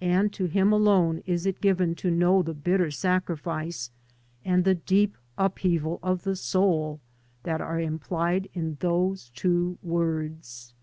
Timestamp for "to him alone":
0.32-1.22